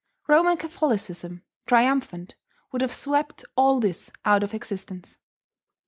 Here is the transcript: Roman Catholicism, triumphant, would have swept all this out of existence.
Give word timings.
Roman 0.27 0.57
Catholicism, 0.57 1.43
triumphant, 1.67 2.35
would 2.71 2.81
have 2.81 2.91
swept 2.91 3.45
all 3.55 3.79
this 3.79 4.09
out 4.25 4.41
of 4.41 4.55
existence. 4.55 5.19